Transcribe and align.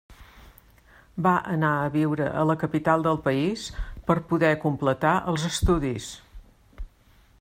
Va 1.27 1.33
anar 1.51 1.73
a 1.81 1.91
viure 1.95 2.29
a 2.43 2.45
la 2.51 2.55
capital 2.63 3.05
del 3.09 3.21
país 3.27 3.67
per 4.09 4.17
poder 4.33 4.51
completar 4.67 5.13
els 5.35 5.47
estudis. 5.51 6.09